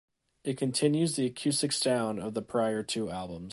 [0.43, 3.49] It continues the acoustic sound of the prior two albums.